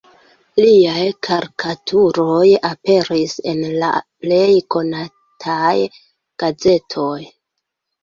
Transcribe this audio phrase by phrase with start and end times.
[0.59, 3.93] Liaj karikaturoj aperis en la
[4.27, 7.17] plej konataj gazetoj.